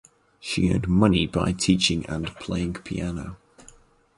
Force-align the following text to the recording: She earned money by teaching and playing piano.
She 0.39 0.71
earned 0.73 0.87
money 0.87 1.27
by 1.27 1.51
teaching 1.51 2.07
and 2.07 2.25
playing 2.37 2.73
piano. 2.73 3.37